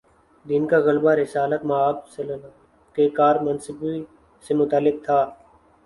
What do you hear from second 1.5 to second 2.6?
مآبﷺ